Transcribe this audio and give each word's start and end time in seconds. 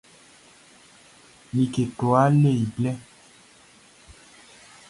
Like 1.55 1.77
kwlaa 1.97 2.27
le 2.41 2.49
i 2.63 2.65
blɛ. 2.75 2.93